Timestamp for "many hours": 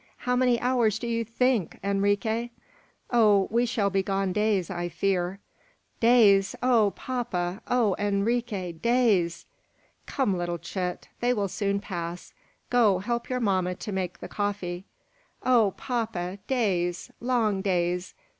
0.35-0.97